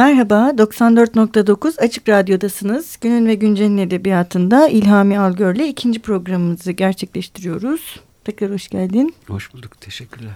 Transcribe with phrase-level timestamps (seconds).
[0.00, 2.96] Merhaba, 94.9 Açık Radyo'dasınız.
[3.00, 8.00] Günün ve Güncel'in edebiyatında İlhami Algör'le ikinci programımızı gerçekleştiriyoruz.
[8.24, 9.14] Tekrar hoş geldin.
[9.26, 10.32] Hoş bulduk, teşekkürler.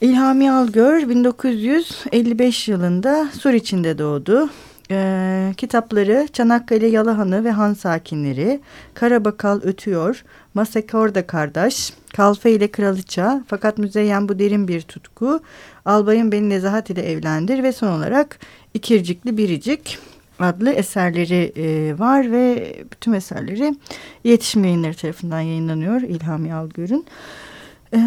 [0.00, 4.50] İlhami Algör 1955 yılında Suriçin'de doğdu.
[4.90, 8.60] Ee, kitapları Çanakkale Yalahanı ve Han Sakinleri,
[8.94, 10.24] Karabakal Ötüyor,
[10.54, 15.40] Masekorda Kardeş, Kalfe ile Kralıça, Fakat Müzeyyen Bu Derin Bir Tutku,
[15.84, 18.38] Albayım Beni Nezahat ile Evlendir ve son olarak
[18.74, 19.98] İkircikli Biricik
[20.38, 23.74] adlı eserleri e, var ve bütün eserleri
[24.24, 27.06] iletişim yayınları tarafından yayınlanıyor İlhami Algör'ün.
[27.94, 28.00] E,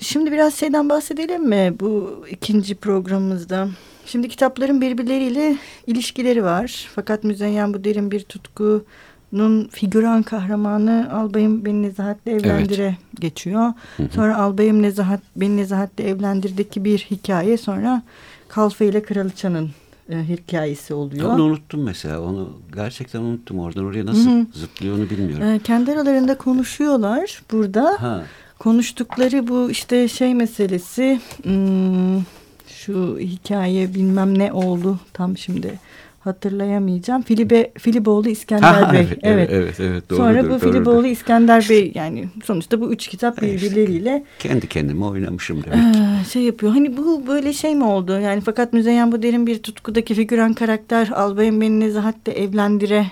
[0.00, 3.68] şimdi biraz şeyden bahsedelim mi bu ikinci programımızda?
[4.06, 6.88] Şimdi kitapların birbirleriyle ilişkileri var.
[6.94, 13.20] Fakat Müzeyyen bu derin bir tutkunun figüran kahramanı Albayım Beni Nezahat'le Evlendir'e evet.
[13.20, 13.72] geçiyor.
[13.96, 14.08] Hı hı.
[14.14, 18.02] Sonra Albayım Nezahat Beni Nezahat'le Evlendir'deki bir hikaye sonra
[18.48, 19.70] Kalfa ile Kralıçanın
[20.08, 21.32] e, hikayesi oluyor.
[21.32, 22.20] Onu unuttum mesela.
[22.20, 23.58] Onu gerçekten unuttum.
[23.58, 24.46] Oradan oraya nasıl Hı -hı.
[24.52, 25.46] zıplıyor onu bilmiyorum.
[25.46, 27.96] E, kendi aralarında konuşuyorlar burada.
[28.00, 28.24] Ha.
[28.58, 31.20] Konuştukları bu işte şey meselesi...
[31.42, 32.22] Hmm,
[32.66, 35.78] şu hikaye bilmem ne oldu tam şimdi
[36.24, 37.22] hatırlayamayacağım.
[37.22, 39.00] Filibe Filiboğlu İskender ha, Bey.
[39.00, 43.42] Evet, evet, evet, evet doğrudur, Sonra bu Filiboğlu İskender Bey yani sonuçta bu üç kitap
[43.42, 45.96] birbirleriyle kendi kendime oynamışım demek.
[45.96, 46.72] Ee, şey yapıyor.
[46.72, 48.20] Hani bu böyle şey mi oldu?
[48.20, 53.06] Yani fakat Müzeyyen bu derin bir tutkudaki figüran karakter Albayım beni nezahatle evlendire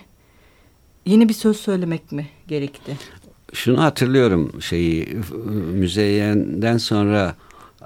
[1.06, 2.96] yeni bir söz söylemek mi gerekti?
[3.52, 5.08] Şunu hatırlıyorum şeyi
[5.72, 7.34] Müzeyyen'den sonra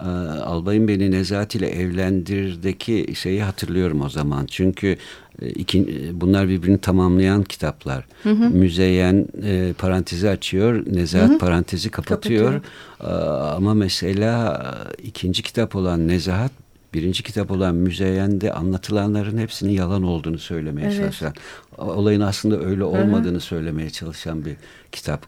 [0.03, 0.07] ee,
[0.41, 4.47] albayım beni Nezahat ile evlendirdeki şeyi hatırlıyorum o zaman.
[4.47, 4.97] Çünkü
[5.43, 8.05] e, iki, bunlar birbirini tamamlayan kitaplar.
[8.23, 8.51] Hı hı.
[8.51, 11.39] Müzeyyen e, parantezi açıyor, Nezahat hı hı.
[11.39, 12.63] parantezi kapatıyor.
[13.01, 13.21] kapatıyor.
[13.21, 14.63] E, ama mesela
[15.03, 16.53] ikinci kitap olan Nezahat
[16.95, 20.97] birinci kitap olan Müzeyyen'de anlatılanların hepsinin yalan olduğunu söylemeye evet.
[20.99, 21.35] çalışan,
[21.79, 23.41] olayın aslında öyle olmadığını Hı-hı.
[23.41, 24.57] söylemeye çalışan bir
[24.93, 25.27] kitap.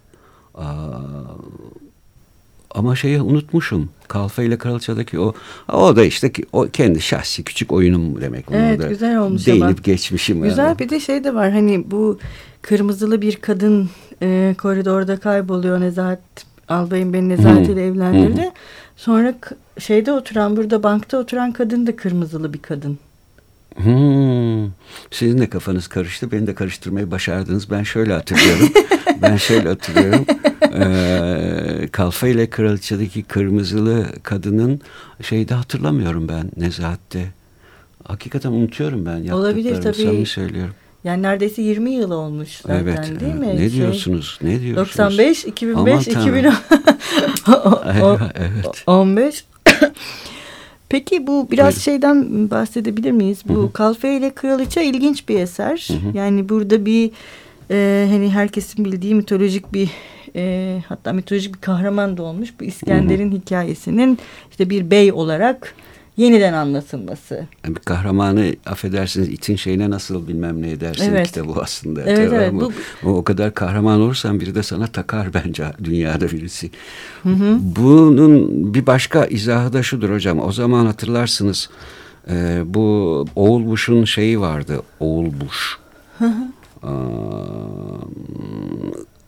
[2.70, 3.90] Ama şeyi unutmuşum.
[4.08, 5.34] Kalfa ile Kraliçe'deki o
[5.72, 8.50] o da işte o kendi şahsi küçük oyunum demek.
[8.50, 9.72] Onu evet da güzel olmuş değinip ama.
[9.82, 10.42] geçmişim.
[10.42, 10.78] Güzel yani.
[10.78, 12.18] bir de şey de var hani bu
[12.62, 13.90] kırmızılı bir kadın
[14.22, 16.20] e, koridorda kayboluyor Nezahat
[16.68, 18.42] Albayım beni Nezahat ile evlendirdi.
[18.42, 18.50] Hı.
[18.96, 19.34] Sonra
[19.78, 22.98] şeyde oturan burada bankta oturan kadın da kırmızılı bir kadın.
[23.82, 24.70] Hmm.
[25.10, 26.32] Sizin de kafanız karıştı.
[26.32, 27.70] Beni de karıştırmayı başardınız.
[27.70, 28.68] Ben şöyle hatırlıyorum.
[29.22, 30.26] ben şöyle hatırlıyorum.
[30.74, 34.80] Ee, Kalfa ile Kraliçe'deki kırmızılı kadının
[35.22, 37.26] şeyde hatırlamıyorum ben Nezahat'te.
[38.04, 39.94] Hakikaten unutuyorum ben Olabilir tabii.
[39.94, 40.74] Samimi söylüyorum.
[41.04, 43.48] Yani neredeyse 20 yıl olmuş zaten evet, değil mi?
[43.48, 44.38] Ne şey, diyorsunuz?
[44.42, 44.98] Ne diyorsunuz?
[44.98, 46.54] 95, 2005, 2010.
[48.34, 48.84] evet.
[48.86, 49.44] 15.
[50.88, 51.80] Peki bu biraz Buyurun.
[51.80, 53.42] şeyden bahsedebilir miyiz?
[53.48, 53.72] Bu Hı-hı.
[53.72, 55.88] Kalfe ile Kraliçe ilginç bir eser.
[55.90, 56.16] Hı-hı.
[56.18, 57.10] Yani burada bir
[57.70, 59.90] e, hani herkesin bildiği mitolojik bir
[60.36, 62.54] e, hatta mitolojik bir kahraman da olmuş.
[62.60, 64.18] Bu İskender'in hikayesinin
[64.50, 65.74] işte bir bey olarak
[66.18, 67.46] yeniden anlatılması.
[67.64, 71.26] Yani kahramanı affedersiniz itin şeyine nasıl bilmem ne edersin evet.
[71.26, 72.02] kitabı aslında.
[72.02, 72.72] Evet, evet, bu,
[73.04, 76.70] o, o kadar kahraman olursan biri de sana takar bence dünyada birisi.
[77.22, 77.58] Hı hı.
[77.60, 80.40] Bunun bir başka izahı da şudur hocam.
[80.40, 81.70] O zaman hatırlarsınız
[82.30, 84.82] e, bu Oğul Bush'un şeyi vardı.
[85.00, 85.78] Oğul Bush.
[86.18, 86.48] Hı hı.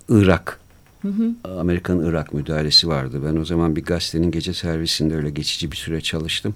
[0.09, 0.60] Irak.
[1.03, 1.59] Hı hı.
[1.61, 3.21] Amerikan Irak müdahalesi vardı.
[3.25, 6.55] Ben o zaman bir gazetenin gece servisinde öyle geçici bir süre çalıştım.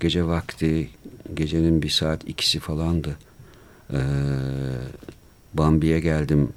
[0.00, 0.90] Gece vakti,
[1.34, 3.16] gecenin bir saat ikisi falandı.
[3.92, 3.96] Ee,
[5.54, 6.48] Bambi'ye geldim.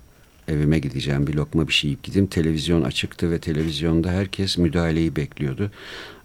[0.47, 2.27] Evime gideceğim bir lokma bir şey yiyip gideyim.
[2.27, 5.71] Televizyon açıktı ve televizyonda herkes müdahaleyi bekliyordu.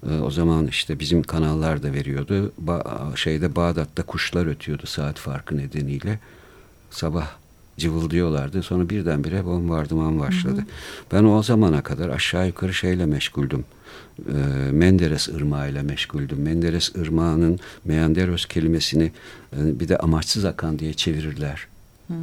[0.09, 2.51] Ee, o zaman işte bizim kanallar da veriyordu.
[2.57, 6.19] Ba şeyde Bağdat'ta kuşlar ötüyordu saat farkı nedeniyle.
[6.89, 7.27] Sabah
[7.79, 8.63] cıvıldıyorlardı.
[8.63, 10.57] Sonra birdenbire bombardıman başladı.
[10.57, 10.65] Hı hı.
[11.11, 13.65] Ben o zamana kadar aşağı yukarı şeyle meşguldüm.
[14.19, 16.41] E, Menderes Irmağı ile meşguldüm.
[16.41, 19.11] Menderes Irmağı'nın Meanderos kelimesini
[19.57, 21.67] e, bir de amaçsız akan diye çevirirler.
[22.09, 22.17] Hmm.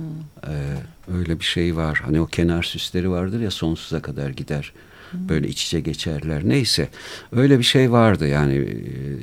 [0.47, 0.77] Ee,
[1.19, 2.01] öyle bir şey var.
[2.05, 4.73] Hani o kenar süsleri vardır ya sonsuza kadar gider.
[5.11, 5.29] Hmm.
[5.29, 6.43] Böyle iç içe geçerler.
[6.45, 6.89] Neyse
[7.33, 8.77] öyle bir şey vardı yani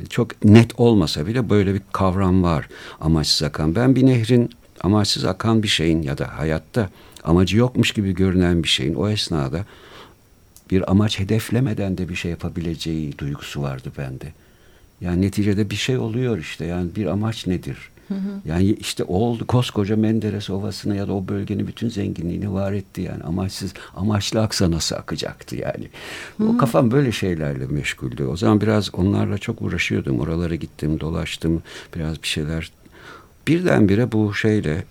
[0.09, 2.69] çok net olmasa bile böyle bir kavram var.
[3.01, 3.75] Amaçsız akan.
[3.75, 4.49] Ben bir nehrin
[4.83, 6.89] amaçsız akan bir şeyin ya da hayatta
[7.23, 9.65] amacı yokmuş gibi görünen bir şeyin o esnada
[10.71, 14.33] bir amaç hedeflemeden de bir şey yapabileceği duygusu vardı bende.
[15.01, 16.65] Yani neticede bir şey oluyor işte.
[16.65, 17.77] Yani bir amaç nedir?
[18.45, 23.23] Yani işte oldu koskoca Menderes Ovası'na ya da o bölgenin bütün zenginliğini var etti yani.
[23.23, 25.89] Amaçsız, amaçlı aksa nasıl akacaktı yani.
[26.37, 26.47] Hı.
[26.47, 28.23] O kafam böyle şeylerle meşguldü.
[28.23, 30.19] O zaman biraz onlarla çok uğraşıyordum.
[30.19, 31.63] Oralara gittim, dolaştım.
[31.95, 32.71] Biraz bir şeyler.
[33.47, 34.83] Birdenbire bu şeyle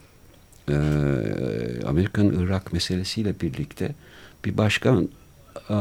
[0.69, 0.75] e,
[1.87, 3.95] Amerika'nın-Irak meselesiyle birlikte
[4.45, 5.09] bir başkan
[5.71, 5.77] e,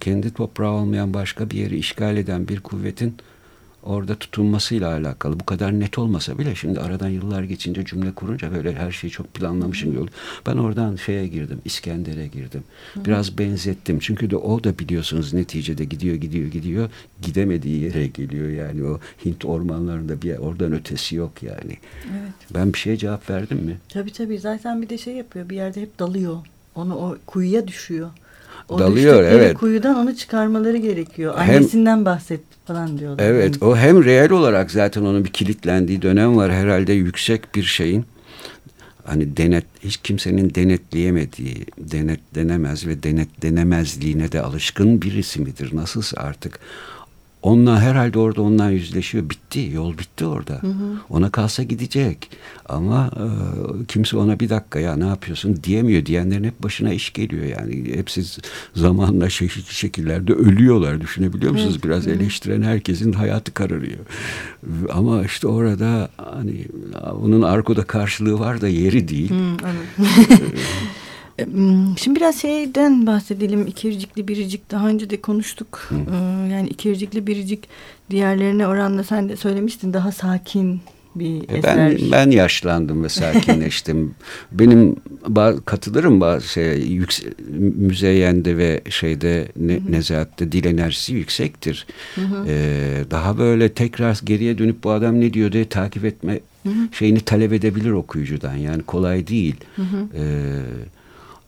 [0.00, 3.16] kendi toprağı olmayan başka bir yeri işgal eden bir kuvvetin
[3.82, 5.40] orada tutunmasıyla alakalı.
[5.40, 9.34] Bu kadar net olmasa bile şimdi aradan yıllar geçince cümle kurunca böyle her şeyi çok
[9.34, 10.10] planlamışım gibi oldu.
[10.46, 12.64] Ben oradan şeye girdim, İskender'e girdim.
[12.96, 13.98] Biraz benzettim.
[13.98, 16.90] Çünkü de o da biliyorsunuz neticede gidiyor, gidiyor, gidiyor.
[17.22, 21.76] Gidemediği yere geliyor yani o Hint ormanlarında bir oradan ötesi yok yani.
[22.12, 22.32] Evet.
[22.54, 23.76] Ben bir şeye cevap verdim mi?
[23.88, 24.38] Tabii tabii.
[24.38, 25.48] Zaten bir de şey yapıyor.
[25.48, 26.36] Bir yerde hep dalıyor.
[26.74, 28.10] Onu o kuyuya düşüyor.
[28.68, 29.58] O dalıyor evet.
[29.58, 31.34] kuyudan onu çıkarmaları gerekiyor.
[31.38, 33.24] Annesinden hem, bahset falan diyorlar.
[33.24, 33.70] Evet yani.
[33.70, 38.04] o hem reel olarak zaten onun bir kilitlendiği dönem var herhalde yüksek bir şeyin
[39.04, 45.70] hani denet hiç kimsenin denetleyemediği, denetlenemez ve denetlenemezliğine de alışkın birisi midir?
[45.72, 46.58] Nasılsa artık
[47.42, 49.30] Onunla herhalde orada ondan yüzleşiyor.
[49.30, 49.70] Bitti.
[49.72, 50.52] Yol bitti orada.
[50.60, 50.98] Hı hı.
[51.10, 52.30] Ona kalsa gidecek.
[52.68, 53.26] Ama e,
[53.86, 56.06] kimse ona bir dakika ya ne yapıyorsun diyemiyor.
[56.06, 57.96] Diyenlerin hep başına iş geliyor yani.
[57.96, 58.22] Hepsi
[58.76, 61.00] zamanla şekil şekillerde ölüyorlar.
[61.00, 61.74] Düşünebiliyor musunuz?
[61.74, 61.84] Evet.
[61.84, 63.98] Biraz eleştiren herkesin hayatı kararıyor.
[64.92, 66.66] Ama işte orada hani
[67.22, 69.30] onun arkoda karşılığı var da yeri değil.
[69.30, 70.08] Hı, evet.
[71.96, 73.66] Şimdi biraz şeyden bahsedelim.
[73.66, 75.86] İkircikli biricik daha önce de konuştuk.
[75.88, 75.94] Hı.
[76.50, 77.68] Yani ikircikli biricik
[78.10, 80.80] diğerlerine oranla sen de söylemiştin daha sakin
[81.14, 81.76] bir e eser.
[81.76, 84.14] Ben, ben yaşlandım ve sakinleştim.
[84.52, 84.96] Benim
[85.64, 87.26] katılırım bazı şey yükse,
[87.76, 91.86] müzeyende ve şeyde ne, nezahatte dil enerjisi yüksektir.
[92.14, 92.44] Hı hı.
[92.48, 96.88] Ee, daha böyle tekrar geriye dönüp bu adam ne diyor diye takip etme hı hı.
[96.92, 98.54] şeyini talep edebilir okuyucudan.
[98.54, 99.56] Yani kolay değil.
[99.76, 100.06] Hı hı.
[100.16, 100.22] Ee,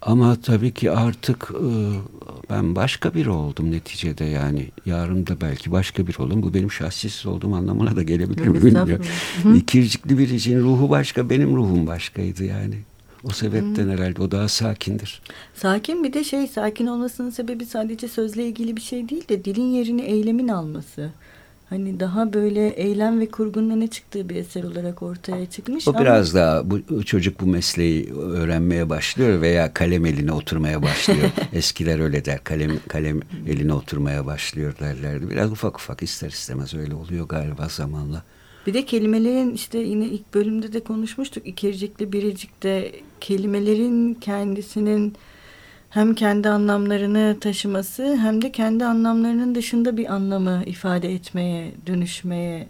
[0.05, 1.69] ama tabii ki artık e,
[2.51, 4.69] ben başka biri oldum neticede yani.
[4.87, 6.43] Yarın da belki başka biri oldum.
[6.43, 9.05] Bu benim şahsiz olduğum anlamına da gelebilir mi bilmiyorum.
[9.57, 12.79] İkircikli bir için ruhu başka, benim ruhum başkaydı yani.
[13.25, 15.23] O sebepten herhalde o daha sakindir.
[15.55, 19.73] Sakin bir de şey sakin olmasının sebebi sadece sözle ilgili bir şey değil de dilin
[19.73, 21.11] yerini eylemin alması
[21.69, 25.89] hani daha böyle eylem ve kurgunun öne çıktığı bir eser olarak ortaya çıkmış.
[25.89, 26.01] O ama...
[26.01, 31.31] biraz daha bu çocuk bu mesleği öğrenmeye başlıyor veya kalem eline oturmaya başlıyor.
[31.53, 32.45] Eskiler öyle der.
[32.45, 35.31] Kalem kalem eline oturmaya başlıyor derlerdi.
[35.31, 38.23] Biraz ufak ufak ister istemez öyle oluyor galiba zamanla.
[38.67, 41.47] Bir de kelimelerin işte yine ilk bölümde de konuşmuştuk.
[41.47, 45.15] İkircikli biricikte kelimelerin kendisinin
[45.95, 52.69] hem kendi anlamlarını taşıması hem de kendi anlamlarının dışında bir anlamı ifade etmeye, dönüşmeye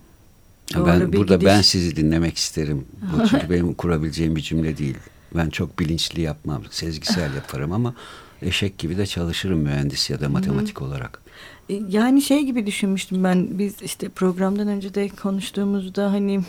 [0.75, 1.47] doğru ben, bir Burada gidiş.
[1.47, 2.85] ben sizi dinlemek isterim.
[3.03, 4.97] Bu çünkü benim kurabileceğim bir cümle değil.
[5.35, 7.95] Ben çok bilinçli yapmam, sezgisel yaparım ama
[8.43, 10.89] eşek gibi de çalışırım mühendis ya da matematik Hı -hı.
[10.89, 11.23] olarak.
[11.69, 16.41] E, yani şey gibi düşünmüştüm ben biz işte programdan önce de konuştuğumuzda hani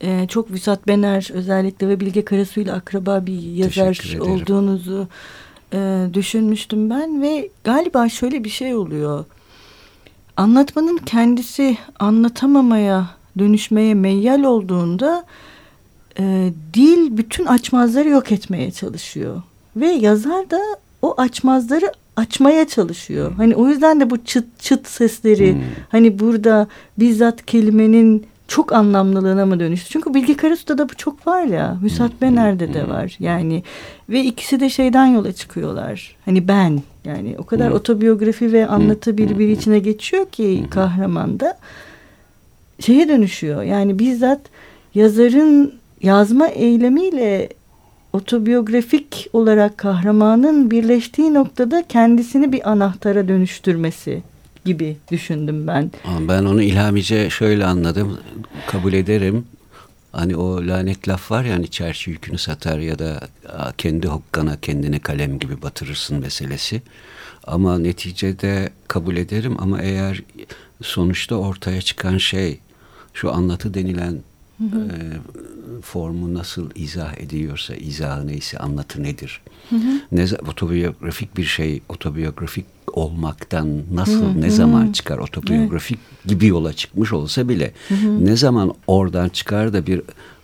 [0.00, 5.08] e, çok Vüsat Bener özellikle ve Bilge Karasu'yla akraba bir yazar olduğunuzu
[5.72, 9.24] e, düşünmüştüm ben ve galiba şöyle bir şey oluyor.
[10.36, 13.06] Anlatmanın kendisi anlatamamaya
[13.38, 15.24] dönüşmeye meyyal olduğunda
[16.18, 19.42] e, dil bütün açmazları yok etmeye çalışıyor.
[19.76, 20.60] Ve yazar da
[21.02, 23.32] o açmazları açmaya çalışıyor.
[23.36, 25.62] Hani o yüzden de bu çıt çıt sesleri hmm.
[25.88, 26.68] hani burada
[26.98, 29.90] bizzat kelimenin çok anlamlılığına mı dönüştü?
[29.90, 31.76] Çünkü Bilge Karasu'da da bu çok var ya.
[31.82, 33.16] Müsat Bener'de de var.
[33.20, 33.62] Yani
[34.08, 36.16] ve ikisi de şeyden yola çıkıyorlar.
[36.24, 41.58] Hani ben yani o kadar otobiyografi ve anlatı birbiri içine geçiyor ki kahramanda
[42.80, 43.62] şeye dönüşüyor.
[43.62, 44.40] Yani bizzat
[44.94, 47.48] yazarın yazma eylemiyle
[48.12, 54.22] otobiyografik olarak kahramanın birleştiği noktada kendisini bir anahtara dönüştürmesi
[54.64, 55.90] gibi düşündüm ben.
[56.28, 58.18] Ben onu ilhamice şöyle anladım.
[58.66, 59.44] Kabul ederim.
[60.12, 63.20] Hani o lanet laf var ya hani çerçi yükünü satar ya da
[63.78, 66.82] kendi hokkana kendine kalem gibi batırırsın meselesi.
[67.44, 70.22] Ama neticede kabul ederim ama eğer
[70.82, 72.60] sonuçta ortaya çıkan şey
[73.14, 74.18] şu anlatı denilen
[74.58, 74.80] hı hı.
[74.80, 74.96] E,
[75.82, 79.40] formu nasıl izah ediyorsa izahı neyse anlatı nedir?
[79.70, 80.00] Hı hı.
[80.12, 84.50] Ne otobiyografik bir şey otobiyografik olmaktan nasıl hı, ne hı.
[84.50, 86.28] zaman çıkar otobiyografik evet.
[86.28, 88.24] gibi yola çıkmış olsa bile hı hı.
[88.24, 90.02] ne zaman oradan çıkar da bir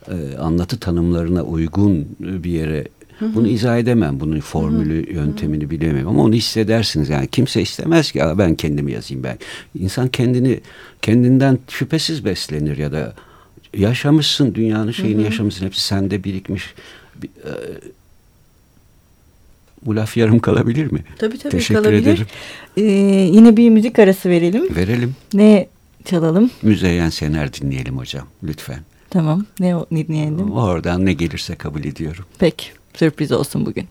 [0.09, 2.89] e, anlatı tanımlarına uygun bir yere
[3.19, 3.35] Hı hı.
[3.35, 4.21] Bunu izah edemem.
[4.21, 5.15] Bunun formülü, hı hı.
[5.15, 7.09] yöntemini bilemem ama onu hissedersiniz.
[7.09, 9.39] Yani kimse istemez ki ben kendimi yazayım ben.
[9.79, 10.61] İnsan kendini
[11.03, 13.15] kendinden şüphesiz beslenir ya da
[13.77, 15.25] yaşamışsın dünyanın şeyini hı hı.
[15.25, 16.75] yaşamışsın hepsi sende birikmiş.
[17.23, 17.53] Bir, e,
[19.87, 21.05] bu laf yarım kalabilir mi?
[21.19, 22.03] Tabii tabii Teşekkür kalabilir.
[22.03, 22.27] ederim.
[22.77, 22.83] Ee,
[23.33, 24.77] yine bir müzik arası verelim.
[24.77, 25.15] Verelim.
[25.35, 25.69] Ne
[26.05, 26.51] çalalım?
[26.63, 28.79] Müzeyyen Sener dinleyelim hocam lütfen.
[29.11, 30.53] Tamam ne dinleyelim?
[30.53, 32.25] Oradan ne gelirse kabul ediyorum.
[32.39, 33.85] Peki sürpriz olsun bugün.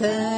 [0.00, 0.29] coração.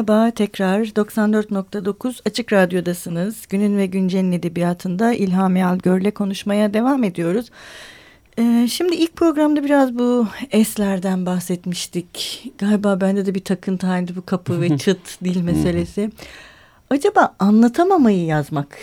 [0.00, 3.46] Merhaba tekrar 94.9 Açık Radyo'dasınız.
[3.48, 7.50] Günün ve Güncel'in edebiyatında İlhami Algör'le konuşmaya devam ediyoruz.
[8.38, 12.44] Ee, şimdi ilk programda biraz bu eslerden bahsetmiştik.
[12.58, 16.10] Galiba bende de bir takıntı halinde bu kapı ve çıt dil meselesi.
[16.90, 18.80] Acaba anlatamamayı yazmakla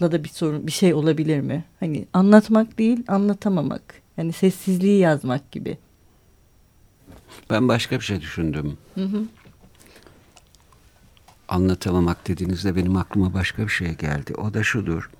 [0.00, 1.64] da bir sorun bir şey olabilir mi?
[1.80, 3.94] Hani anlatmak değil anlatamamak.
[4.16, 5.78] Yani sessizliği yazmak gibi.
[7.50, 8.78] Ben başka bir şey düşündüm.
[8.94, 9.22] Hı hı
[11.52, 14.34] anlatamamak dediğinizde benim aklıma başka bir şey geldi.
[14.34, 15.10] O da şudur.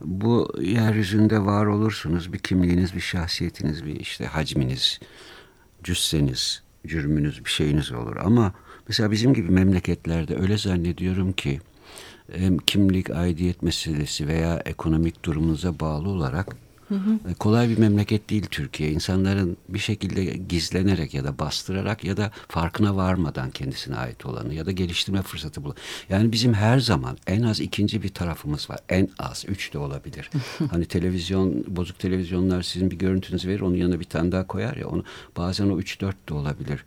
[0.00, 2.32] Bu yeryüzünde var olursunuz.
[2.32, 5.00] Bir kimliğiniz, bir şahsiyetiniz, bir işte hacminiz,
[5.84, 8.16] cüsseniz, cürmünüz, bir şeyiniz olur.
[8.16, 8.52] Ama
[8.88, 11.60] mesela bizim gibi memleketlerde öyle zannediyorum ki
[12.32, 16.56] hem kimlik, aidiyet meselesi veya ekonomik durumunuza bağlı olarak
[16.92, 17.30] Hı hı.
[17.30, 18.90] E, kolay bir memleket değil Türkiye.
[18.90, 24.66] İnsanların bir şekilde gizlenerek ya da bastırarak ya da farkına varmadan kendisine ait olanı ya
[24.66, 25.76] da geliştirme fırsatı bulan.
[26.08, 28.78] Yani bizim her zaman en az ikinci bir tarafımız var.
[28.88, 30.30] En az üç de olabilir.
[30.70, 34.88] hani televizyon, bozuk televizyonlar sizin bir görüntünüzü verir onun yanına bir tane daha koyar ya
[34.88, 35.04] onu
[35.36, 36.84] bazen o üç dört de olabilir.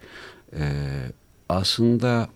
[0.54, 1.12] Ee,
[1.50, 2.30] aslında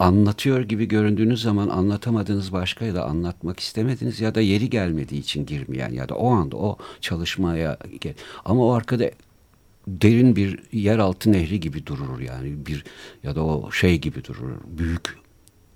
[0.00, 5.46] anlatıyor gibi göründüğünüz zaman anlatamadığınız başka ya da anlatmak istemediniz ya da yeri gelmediği için
[5.46, 7.78] girmeyen ya da o anda o çalışmaya
[8.44, 9.10] ama o arkada
[9.88, 12.84] derin bir yeraltı nehri gibi durur yani bir
[13.22, 15.18] ya da o şey gibi durur büyük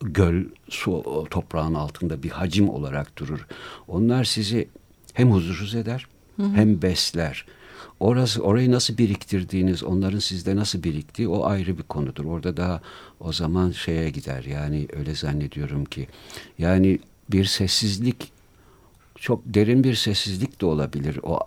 [0.00, 3.46] göl su toprağın altında bir hacim olarak durur.
[3.88, 4.68] Onlar sizi
[5.12, 6.54] hem huzursuz eder hı hı.
[6.54, 7.46] hem besler.
[8.00, 12.24] Orası orayı nasıl biriktirdiğiniz, onların sizde nasıl biriktiği o ayrı bir konudur.
[12.24, 12.80] Orada daha
[13.20, 14.44] o zaman şeye gider.
[14.44, 16.08] Yani öyle zannediyorum ki
[16.58, 16.98] yani
[17.30, 18.32] bir sessizlik
[19.14, 21.20] çok derin bir sessizlik de olabilir.
[21.22, 21.38] O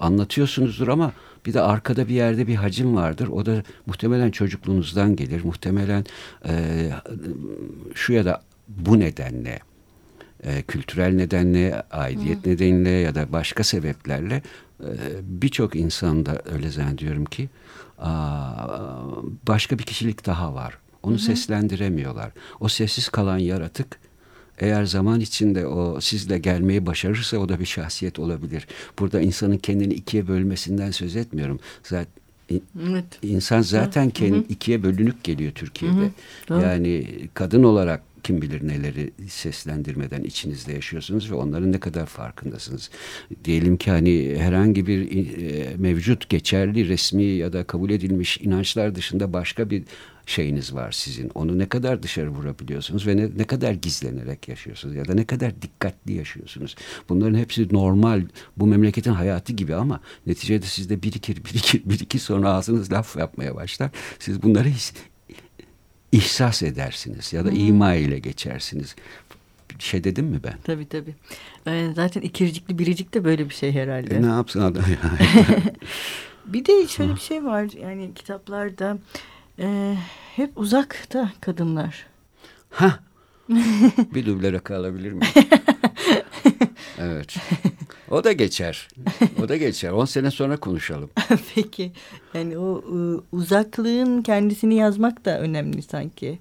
[0.00, 1.12] anlatıyorsunuzdur ama
[1.46, 3.28] bir de arkada bir yerde bir hacim vardır.
[3.28, 5.44] O da muhtemelen çocukluğunuzdan gelir.
[5.44, 6.04] Muhtemelen
[6.48, 6.90] e,
[7.94, 9.60] şu ya da bu nedenle
[10.46, 12.50] e, kültürel nedenle, aidiyet Hı.
[12.50, 14.42] nedeniyle ya da başka sebeplerle
[14.80, 14.88] e,
[15.22, 17.48] birçok insanda öyle zannediyorum ki
[17.98, 18.08] a,
[19.48, 20.78] başka bir kişilik daha var.
[21.02, 21.18] Onu Hı.
[21.18, 22.30] seslendiremiyorlar.
[22.60, 23.98] O sessiz kalan yaratık
[24.58, 28.66] eğer zaman içinde o sizle gelmeyi başarırsa o da bir şahsiyet olabilir.
[28.98, 31.60] Burada insanın kendini ikiye bölmesinden söz etmiyorum.
[31.82, 32.26] Zaten
[32.90, 33.04] Evet.
[33.22, 36.10] İnsan zaten kendi ikiye bölünük geliyor Türkiye'de.
[36.48, 36.62] Hı hı.
[36.62, 42.90] Yani kadın olarak kim bilir neleri seslendirmeden içinizde yaşıyorsunuz ve onların ne kadar farkındasınız.
[43.44, 49.32] Diyelim ki hani herhangi bir e, mevcut geçerli resmi ya da kabul edilmiş inançlar dışında
[49.32, 49.82] başka bir
[50.26, 51.30] şeyiniz var sizin.
[51.34, 55.62] Onu ne kadar dışarı vurabiliyorsunuz ve ne, ne kadar gizlenerek yaşıyorsunuz ya da ne kadar
[55.62, 56.76] dikkatli yaşıyorsunuz.
[57.08, 58.22] Bunların hepsi normal
[58.56, 63.90] bu memleketin hayatı gibi ama neticede sizde birikir birikir birikir sonra ağzınız laf yapmaya başlar.
[64.18, 64.92] Siz bunları his,
[66.12, 67.68] ihsas edersiniz ya da hmm.
[67.68, 68.96] ima ile geçersiniz.
[69.78, 70.54] Bir şey dedim mi ben?
[70.64, 71.14] Tabii tabii.
[71.66, 74.14] Ee, zaten ikircikli biricik de böyle bir şey herhalde.
[74.14, 75.28] E, ne yapsın adam yani?
[76.46, 78.98] bir de şöyle bir şey var yani kitaplarda
[79.58, 79.96] e,
[80.36, 82.06] hep uzakta kadınlar.
[82.70, 82.98] Ha.
[84.14, 85.32] bir duble rakı alabilir miyim?
[86.98, 87.36] evet.
[88.10, 88.88] O da geçer.
[89.44, 89.90] O da geçer.
[89.90, 91.10] On sene sonra konuşalım.
[91.54, 91.92] Peki.
[92.34, 96.38] Yani o ıı, uzaklığın kendisini yazmak da önemli sanki.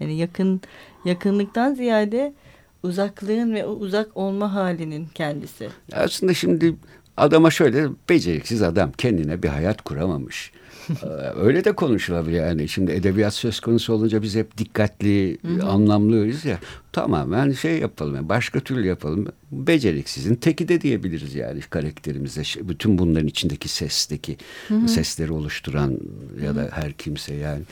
[0.00, 0.60] Yani yakın
[1.04, 2.34] yakınlıktan ziyade
[2.82, 5.68] uzaklığın ve o uzak olma halinin kendisi.
[5.92, 6.74] Aslında şimdi
[7.16, 10.52] adama şöyle beceriksiz adam kendine bir hayat kuramamış.
[10.90, 11.06] Ee,
[11.40, 12.68] öyle de konuşulabilir yani.
[12.68, 16.58] Şimdi edebiyat söz konusu olunca biz hep dikkatli, anlamlıyız ya.
[16.92, 18.14] Tamamen şey yapalım.
[18.14, 19.26] Yani başka türlü yapalım.
[19.52, 22.42] Beceriksizin teki de diyebiliriz yani karakterimize.
[22.60, 24.36] Bütün bunların içindeki sesteki
[24.68, 24.88] Hı-hı.
[24.88, 25.98] sesleri oluşturan
[26.44, 27.62] ya da her kimse yani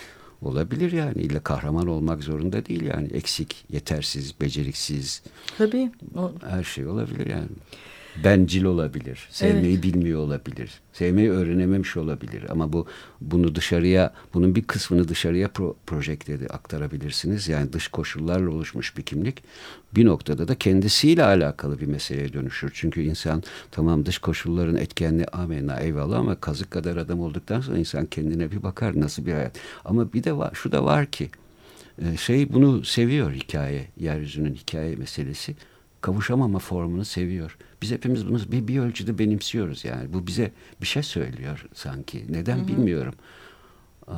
[0.42, 1.22] olabilir yani.
[1.22, 3.08] İlla kahraman olmak zorunda değil yani.
[3.08, 5.22] Eksik, yetersiz, beceriksiz.
[5.58, 5.90] Tabii.
[6.16, 6.32] O...
[6.48, 7.48] Her şey olabilir yani
[8.24, 9.28] bencil olabilir.
[9.30, 9.82] Sevmeyi evet.
[9.82, 10.70] bilmiyor olabilir.
[10.92, 12.44] Sevmeyi öğrenememiş olabilir.
[12.48, 12.86] Ama bu
[13.20, 17.48] bunu dışarıya, bunun bir kısmını dışarıya pro, projekte aktarabilirsiniz.
[17.48, 19.42] Yani dış koşullarla oluşmuş bir kimlik
[19.94, 22.70] bir noktada da kendisiyle alakalı bir meseleye dönüşür.
[22.74, 28.06] Çünkü insan tamam dış koşulların etkenliği amenna eyvallah ama kazık kadar adam olduktan sonra insan
[28.06, 29.58] kendine bir bakar nasıl bir hayat.
[29.84, 31.30] Ama bir de var, şu da var ki
[32.02, 35.54] e, şey bunu seviyor hikaye, yeryüzünün hikaye meselesi
[36.06, 37.56] kavuşamama formunu seviyor.
[37.82, 40.12] Biz hepimiz bunu bir, bir ölçüde benimsiyoruz yani.
[40.12, 42.24] Bu bize bir şey söylüyor sanki.
[42.28, 42.68] Neden Hı-hı.
[42.68, 43.14] bilmiyorum.
[44.06, 44.14] Aa,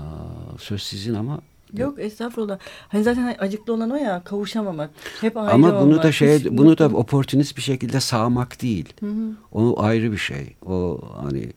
[0.58, 1.40] söz sizin ama
[1.76, 2.58] Yok estağfurullah.
[2.88, 4.90] Hani zaten acıklı olan o ya kavuşamamak.
[5.20, 6.02] Hep ayrı Ama bunu olmak.
[6.02, 8.92] da şey Hiç bunu da oportunist bir şekilde sağmak değil.
[9.00, 9.32] Hı hı.
[9.52, 10.56] O ayrı bir şey.
[10.66, 11.52] O hani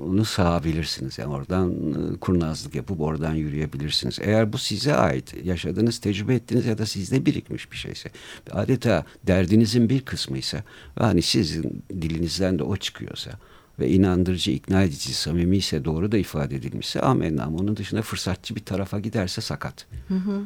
[0.00, 1.18] onu sağabilirsiniz.
[1.18, 4.18] Yani oradan e, kurnazlık yapıp oradan yürüyebilirsiniz.
[4.22, 8.10] Eğer bu size ait, yaşadığınız, tecrübe ettiğiniz ya da sizde birikmiş bir şeyse,
[8.50, 10.64] adeta derdinizin bir kısmıysa,
[10.98, 13.30] hani sizin dilinizden de o çıkıyorsa,
[13.78, 17.48] ve inandırıcı, ikna edici, samimi ise doğru da ifade edilmişse amenna.
[17.48, 19.86] Onun dışında fırsatçı bir tarafa giderse sakat.
[20.08, 20.42] Hı hı.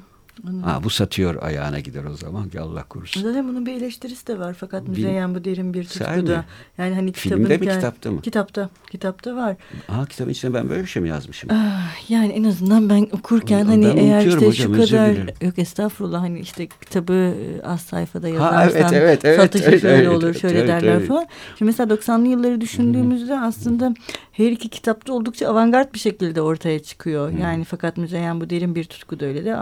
[0.65, 3.23] Ha, bu satıyor ayağına gider o zaman ki Allah korusun.
[3.23, 6.45] Zaten bunun bir eleştirisi de var fakat müzeyyen bu derin bir tutkuda.
[6.79, 8.21] Yani hani Filmde mi yani, kitapta mı?
[8.21, 8.71] Kitapta.
[8.91, 9.57] Kitapta var.
[9.89, 11.51] Aa kitabın içine ben böyle bir şey mi yazmışım?
[11.53, 16.21] Ah, yani en azından ben okurken hani ben eğer işte hocam, şu kadar yok estağfurullah
[16.21, 20.09] hani işte kitabı e, az sayfada yazarsan ha, evet, evet, evet, satışı evet, şöyle evet,
[20.09, 21.09] olur şöyle evet, derler evet.
[21.09, 21.27] falan.
[21.59, 23.45] Şimdi mesela 90'lı yılları düşündüğümüzde Hı-hı.
[23.45, 23.95] aslında
[24.33, 27.33] her iki kitapta oldukça avantgard bir şekilde ortaya çıkıyor.
[27.33, 27.41] Hı-hı.
[27.41, 29.57] Yani fakat müzeyyen bu derin bir tutku da öyle de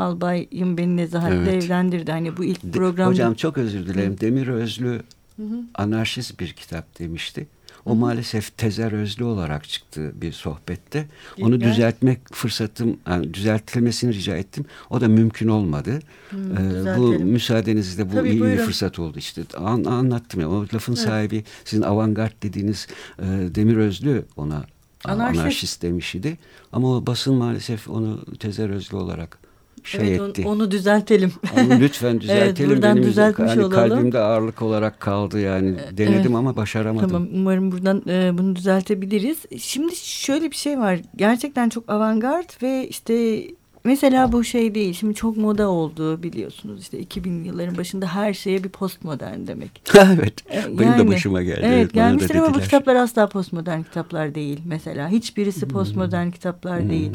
[0.66, 1.64] Albay'ın beni nezahatle evet.
[1.64, 2.10] evlendirdi.
[2.10, 3.10] Hani bu ilk program.
[3.10, 4.20] Hocam çok özür dilerim.
[4.20, 5.02] Demir Özlü
[5.36, 5.60] hı hı.
[5.74, 7.46] anarşist bir kitap demişti.
[7.84, 11.06] O maalesef Tezer Özlü olarak çıktı bir sohbette.
[11.40, 14.64] Onu düzeltmek fırsatım, yani düzeltilmesini rica ettim.
[14.90, 16.00] O da mümkün olmadı.
[16.30, 18.58] Hı, ee, bu müsaadenizle bu Tabii, iyi buyurun.
[18.58, 19.42] bir fırsat oldu işte.
[19.56, 20.50] An, anlattım ya.
[20.50, 21.04] O lafın evet.
[21.04, 22.86] sahibi sizin avantgard dediğiniz
[23.18, 23.24] e,
[23.54, 24.64] Demir Özlü ona
[25.04, 25.40] anarşist.
[25.40, 26.38] anarşist demiş idi.
[26.72, 29.45] Ama o basın maalesef onu Tezer Özlü olarak
[29.86, 30.48] şey evet, etti.
[30.48, 31.32] Onu düzeltelim.
[31.56, 32.70] Onu lütfen düzeltelim.
[32.70, 33.74] evet, buradan Benim düzeltmiş hani olalım.
[33.74, 35.74] Kalbimde ağırlık olarak kaldı yani.
[35.92, 36.36] Denedim evet.
[36.36, 37.08] ama başaramadım.
[37.08, 39.38] Tamam umarım buradan e, bunu düzeltebiliriz.
[39.58, 40.98] Şimdi şöyle bir şey var.
[41.16, 43.44] Gerçekten çok avantgard ve işte
[43.86, 44.94] Mesela bu şey değil.
[44.94, 46.80] Şimdi çok moda oldu biliyorsunuz.
[46.80, 49.82] İşte 2000 yılların başında her şeye bir postmodern demek.
[49.94, 50.34] evet.
[50.54, 51.60] Yani, Benim de başıma geldi.
[51.62, 55.08] Evet, evet gelmiştir ama bu kitaplar asla postmodern kitaplar değil mesela.
[55.08, 55.68] Hiçbirisi hmm.
[55.68, 56.90] postmodern kitaplar hmm.
[56.90, 57.10] değil.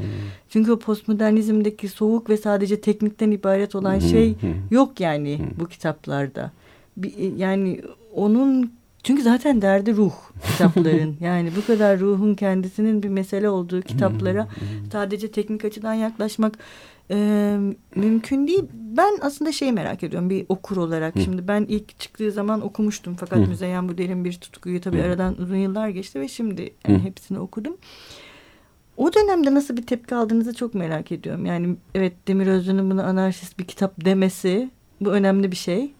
[0.49, 4.10] Çünkü o postmodernizmdeki soğuk ve sadece teknikten ibaret olan hmm.
[4.10, 4.36] şey
[4.71, 5.45] yok yani hmm.
[5.60, 6.51] bu kitaplarda.
[6.97, 7.81] Bir, yani
[8.13, 8.71] onun
[9.03, 10.13] çünkü zaten derdi ruh
[10.51, 11.17] kitapların.
[11.21, 14.47] yani bu kadar ruhun kendisinin bir mesele olduğu kitaplara
[14.91, 16.57] sadece teknik açıdan yaklaşmak
[17.11, 17.57] e,
[17.95, 18.63] mümkün değil.
[18.73, 21.13] Ben aslında şeyi merak ediyorum bir okur olarak.
[21.23, 23.15] Şimdi ben ilk çıktığı zaman okumuştum.
[23.19, 27.39] Fakat Müzeyyen bu derin bir tutkuyu tabii aradan uzun yıllar geçti ve şimdi yani hepsini
[27.39, 27.77] okudum.
[28.97, 31.45] O dönemde nasıl bir tepki aldığınızı çok merak ediyorum.
[31.45, 34.69] Yani evet Demir Özlü'nün bunu anarşist bir kitap demesi
[35.01, 35.91] bu önemli bir şey.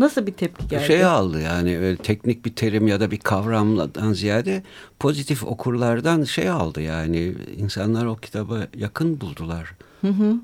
[0.00, 0.86] Nasıl bir tepki geldi?
[0.86, 4.62] Şey aldı yani öyle teknik bir terim ya da bir kavramdan ziyade
[4.98, 9.74] pozitif okurlardan şey aldı yani insanlar o kitabı yakın buldular.
[10.00, 10.36] Hı hı.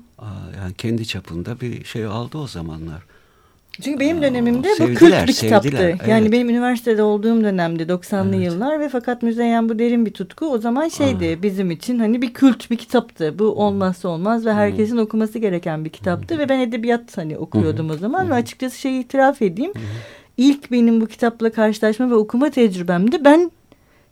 [0.57, 3.03] Yani kendi çapında bir şey aldı o zamanlar.
[3.81, 5.77] Çünkü benim dönemimde sevdiler, bu kült bir kitaptı.
[5.79, 6.07] Evet.
[6.07, 8.45] Yani benim üniversitede olduğum dönemde 90'lı evet.
[8.45, 10.45] yıllar ve fakat Müzeyyen bu derin bir tutku.
[10.45, 11.43] O zaman şeydi Aa.
[11.43, 13.39] bizim için hani bir kült bir kitaptı.
[13.39, 15.01] Bu olmazsa olmaz ve herkesin Hı.
[15.01, 16.35] okuması gereken bir kitaptı.
[16.35, 16.39] Hı.
[16.39, 17.93] Ve ben edebiyat hani okuyordum Hı.
[17.93, 18.29] o zaman Hı.
[18.29, 19.71] ve açıkçası şeyi itiraf edeyim.
[19.75, 19.79] Hı.
[20.37, 23.25] İlk benim bu kitapla karşılaşma ve okuma tecrübemdi.
[23.25, 23.51] Ben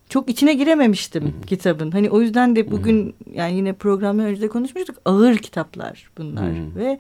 [0.10, 1.46] çok içine girememiştim Hı.
[1.48, 1.92] kitabın.
[1.92, 3.14] Hani o yüzden de bugün Hı.
[3.34, 4.96] yani yine programdan önce de konuşmuştuk.
[5.06, 6.80] Ağır kitaplar bunlar Hı.
[6.80, 7.00] ve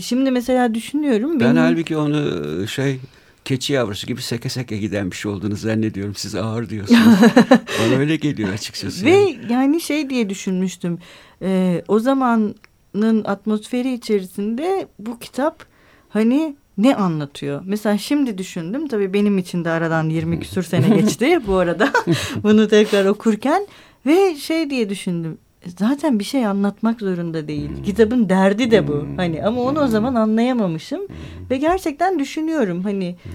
[0.00, 1.40] şimdi mesela düşünüyorum.
[1.40, 1.56] Ben benim...
[1.56, 3.00] halbuki onu e, şey
[3.44, 6.14] keçi yavrusu gibi seke seke giden bir şey olduğunu zannediyorum.
[6.14, 7.00] Siz ağır diyorsunuz.
[7.50, 9.04] Bana öyle geliyor açıkçası.
[9.04, 10.98] Ve yani, yani şey diye düşünmüştüm.
[11.42, 15.64] E, o zamanın atmosferi içerisinde bu kitap
[16.08, 17.62] hani ne anlatıyor?
[17.64, 18.88] Mesela şimdi düşündüm.
[18.88, 21.92] Tabii benim için de aradan 20 küsur sene geçti bu arada.
[22.42, 23.66] bunu tekrar okurken.
[24.06, 25.38] Ve şey diye düşündüm
[25.78, 27.68] zaten bir şey anlatmak zorunda değil.
[27.68, 27.82] Hmm.
[27.82, 29.02] Kitabın derdi de bu.
[29.02, 29.16] Hmm.
[29.16, 31.50] Hani ama onu o zaman anlayamamışım hmm.
[31.50, 33.32] ve gerçekten düşünüyorum hani hmm.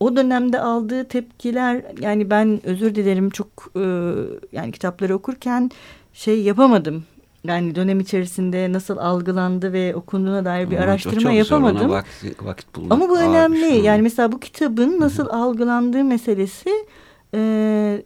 [0.00, 3.84] o dönemde aldığı tepkiler yani ben özür dilerim çok e,
[4.52, 5.70] yani kitapları okurken
[6.12, 7.04] şey yapamadım.
[7.44, 11.90] Yani dönem içerisinde nasıl algılandı ve okunduğuna dair bir araştırma yapamadım.
[11.90, 13.60] Vakit, vakit Ama bu önemli.
[13.60, 13.80] Şey.
[13.80, 16.70] Yani mesela bu kitabın nasıl algılandığı meselesi
[17.34, 18.02] e,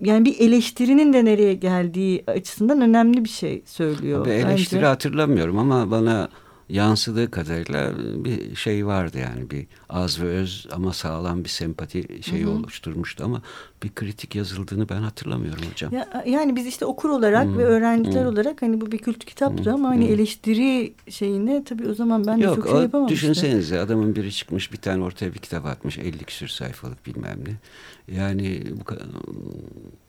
[0.00, 4.24] yani bir eleştirinin de nereye geldiği açısından önemli bir şey söylüyor.
[4.24, 4.86] Bir eleştiri bence.
[4.86, 6.28] hatırlamıyorum ama bana
[6.68, 7.92] yansıdığı kadarıyla
[8.24, 12.50] bir şey vardı yani bir az ve öz ama sağlam bir sempati şeyi Hı -hı.
[12.50, 13.42] oluşturmuştu ama
[13.82, 15.92] bir kritik yazıldığını ben hatırlamıyorum hocam.
[15.92, 17.58] Ya, yani biz işte okur olarak -hı.
[17.58, 18.28] ve öğrenciler -hı.
[18.28, 19.74] olarak hani bu bir kült kitaptı Hı -hı.
[19.74, 20.12] ama hani -hı.
[20.12, 23.16] eleştiri şeyine tabii o zaman ben de Yok, çok şey yapamamıştım.
[23.16, 27.56] Düşünsenize adamın biri çıkmış bir tane ortaya bir kitap atmış 50 küsür sayfalık bilmem ne.
[28.16, 28.94] Yani bu,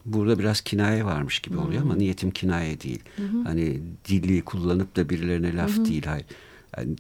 [0.06, 1.90] burada biraz kinaye varmış gibi oluyor Hı -hı.
[1.90, 3.00] ama niyetim kinaye değil.
[3.18, 3.44] -hı.
[3.44, 3.80] Hani
[4.10, 5.86] dili kullanıp da birilerine laf -hı.
[5.86, 6.06] değil.
[6.06, 6.26] Hayır.
[6.78, 6.96] Yani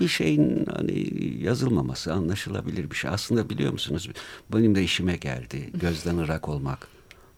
[0.00, 1.08] bir şeyin hani
[1.42, 3.10] yazılmaması anlaşılabilir bir şey.
[3.10, 4.10] Aslında biliyor musunuz
[4.52, 6.88] benim de işime geldi gözden ırak olmak.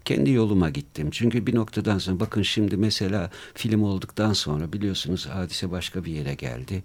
[0.04, 1.08] Kendi yoluma gittim.
[1.10, 6.34] Çünkü bir noktadan sonra bakın şimdi mesela film olduktan sonra biliyorsunuz hadise başka bir yere
[6.34, 6.82] geldi.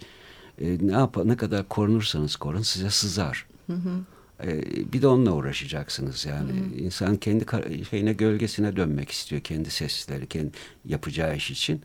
[0.62, 3.46] E, ne yap ne kadar korunursanız korun size sızar.
[3.68, 4.00] Hı hı.
[4.44, 4.62] E,
[4.94, 6.52] bir de onunla uğraşacaksınız yani.
[6.52, 6.76] Hı.
[6.76, 7.46] insan kendi
[7.90, 10.52] şeyine gölgesine dönmek istiyor kendi sesleri, kendi
[10.86, 11.82] yapacağı iş için.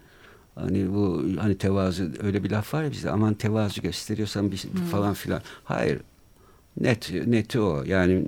[0.60, 4.84] Hani bu hani tevazu öyle bir laf var ya bizde aman tevazu gösteriyorsan bir, hmm.
[4.84, 5.42] falan filan.
[5.64, 6.00] Hayır.
[6.80, 7.84] Net neti o.
[7.84, 8.24] Yani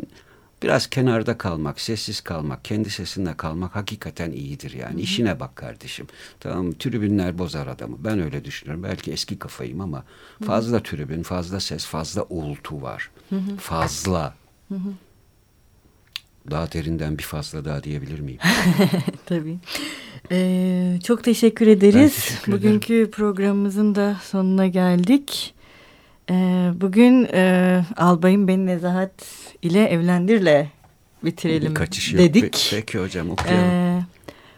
[0.62, 4.94] biraz kenarda kalmak, sessiz kalmak, kendi sesinde kalmak hakikaten iyidir yani.
[4.94, 6.06] Hı İşine bak kardeşim.
[6.40, 7.96] Tamam tribünler bozar adamı.
[8.04, 8.82] Ben öyle düşünüyorum.
[8.82, 10.04] Belki eski kafayım ama
[10.46, 13.10] fazla hı tribün, fazla ses, fazla uğultu var.
[13.30, 14.34] Hı Fazla.
[14.68, 14.78] Hı
[16.50, 18.40] Daha derinden bir fazla daha diyebilir miyim?
[19.26, 19.58] Tabii.
[20.32, 22.14] Ee, çok teşekkür ederiz.
[22.14, 25.54] Teşekkür Bugünkü programımızın da sonuna geldik.
[26.30, 29.12] Ee, bugün e, albayım beni nezahat
[29.62, 30.70] ile evlendirle
[31.24, 32.42] bitirelim Kaçış dedik.
[32.42, 32.52] Yok.
[32.70, 33.64] Peki hocam okuyalım.
[33.64, 34.02] Ee,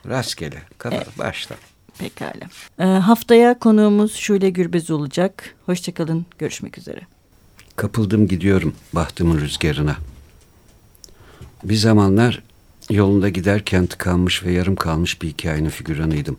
[0.08, 0.62] Rastgele.
[0.78, 1.56] Kadar e, başla.
[1.98, 2.48] Pekala.
[2.78, 5.54] Ee, haftaya konuğumuz Şule Gürbez olacak.
[5.66, 6.26] Hoşçakalın.
[6.38, 7.00] Görüşmek üzere.
[7.76, 9.96] Kapıldım gidiyorum bahtımın rüzgarına.
[11.64, 12.42] Bir zamanlar
[12.90, 16.37] Yolunda giderken tıkanmış ve yarım kalmış bir hikayenin figüranıydım.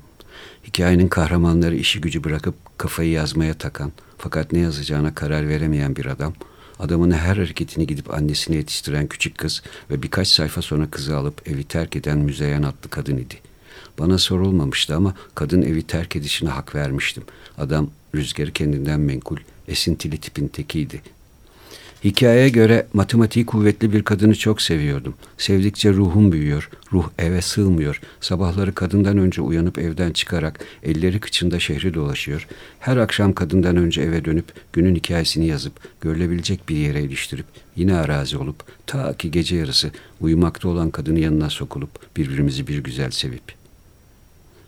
[0.68, 6.34] Hikayenin kahramanları işi gücü bırakıp kafayı yazmaya takan fakat ne yazacağına karar veremeyen bir adam,
[6.80, 11.64] adamın her hareketini gidip annesine yetiştiren küçük kız ve birkaç sayfa sonra kızı alıp evi
[11.64, 13.36] terk eden Müzeyyen adlı kadın idi.
[14.00, 17.24] Bana sorulmamıştı ama kadın evi terk edişine hak vermiştim.
[17.58, 21.02] Adam rüzgarı kendinden menkul, esintili tipin tekiydi.
[22.04, 25.14] Hikayeye göre matematiği kuvvetli bir kadını çok seviyordum.
[25.38, 28.02] Sevdikçe ruhum büyüyor, ruh eve sığmıyor.
[28.22, 32.48] Sabahları kadından önce uyanıp evden çıkarak elleri kıçında şehri dolaşıyor.
[32.80, 38.38] Her akşam kadından önce eve dönüp günün hikayesini yazıp görülebilecek bir yere iliştirip yine arazi
[38.38, 43.54] olup ta ki gece yarısı uyumakta olan kadını yanına sokulup birbirimizi bir güzel sevip.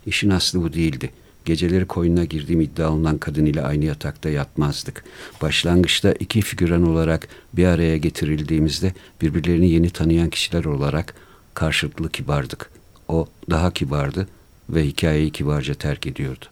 [0.05, 5.03] İşin aslı bu değildi.'' Geceleri koyuna girdiğim iddia olunan kadın ile aynı yatakta yatmazdık.
[5.41, 11.13] Başlangıçta iki figüran olarak bir araya getirildiğimizde birbirlerini yeni tanıyan kişiler olarak
[11.53, 12.69] karşılıklı kibardık.
[13.07, 14.27] O daha kibardı
[14.69, 16.45] ve hikayeyi kibarca terk ediyordu.